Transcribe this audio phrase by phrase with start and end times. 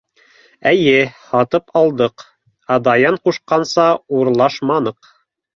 [0.69, 0.95] Эйе,
[1.33, 2.25] һатып алдыҡ,
[2.77, 3.87] ә Даян ҡушҡанса
[4.23, 5.15] урлашманыҡ.